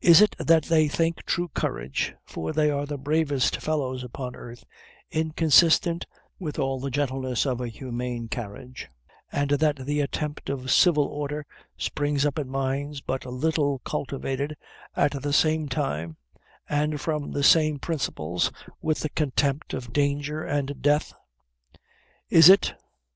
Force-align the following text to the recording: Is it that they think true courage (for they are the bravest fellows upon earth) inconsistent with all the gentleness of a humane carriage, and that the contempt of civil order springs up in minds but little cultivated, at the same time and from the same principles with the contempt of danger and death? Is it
Is 0.00 0.20
it 0.20 0.34
that 0.40 0.64
they 0.64 0.88
think 0.88 1.22
true 1.22 1.46
courage 1.46 2.16
(for 2.24 2.52
they 2.52 2.68
are 2.68 2.84
the 2.84 2.98
bravest 2.98 3.58
fellows 3.58 4.02
upon 4.02 4.34
earth) 4.34 4.64
inconsistent 5.12 6.04
with 6.40 6.58
all 6.58 6.80
the 6.80 6.90
gentleness 6.90 7.46
of 7.46 7.60
a 7.60 7.68
humane 7.68 8.26
carriage, 8.26 8.88
and 9.30 9.50
that 9.50 9.76
the 9.86 9.98
contempt 10.00 10.50
of 10.50 10.72
civil 10.72 11.04
order 11.04 11.46
springs 11.78 12.26
up 12.26 12.40
in 12.40 12.48
minds 12.48 13.00
but 13.02 13.24
little 13.24 13.78
cultivated, 13.84 14.56
at 14.96 15.12
the 15.22 15.32
same 15.32 15.68
time 15.68 16.16
and 16.68 17.00
from 17.00 17.30
the 17.30 17.44
same 17.44 17.78
principles 17.78 18.50
with 18.82 18.98
the 18.98 19.10
contempt 19.10 19.72
of 19.74 19.92
danger 19.92 20.42
and 20.42 20.82
death? 20.82 21.14
Is 22.30 22.48
it 22.48 22.74